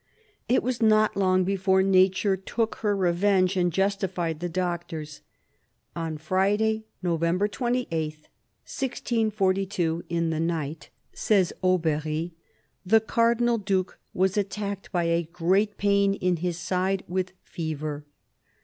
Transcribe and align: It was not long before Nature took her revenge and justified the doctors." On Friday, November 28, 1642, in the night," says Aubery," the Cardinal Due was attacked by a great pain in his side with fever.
It 0.49 0.63
was 0.63 0.81
not 0.81 1.15
long 1.15 1.43
before 1.43 1.83
Nature 1.83 2.35
took 2.35 2.77
her 2.77 2.95
revenge 2.95 3.55
and 3.55 3.71
justified 3.71 4.39
the 4.39 4.49
doctors." 4.49 5.21
On 5.95 6.17
Friday, 6.17 6.85
November 7.03 7.47
28, 7.47 7.91
1642, 8.01 10.03
in 10.09 10.31
the 10.31 10.39
night," 10.39 10.89
says 11.13 11.53
Aubery," 11.61 12.31
the 12.83 12.99
Cardinal 12.99 13.59
Due 13.59 13.85
was 14.11 14.37
attacked 14.37 14.91
by 14.91 15.03
a 15.03 15.21
great 15.31 15.77
pain 15.77 16.15
in 16.15 16.37
his 16.37 16.57
side 16.57 17.03
with 17.07 17.33
fever. 17.43 18.03